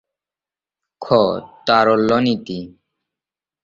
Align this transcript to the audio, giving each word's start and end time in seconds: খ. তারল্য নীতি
খ. 1.01 1.05
তারল্য 1.67 2.11
নীতি 2.19 2.59